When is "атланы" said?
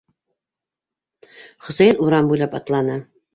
2.63-2.99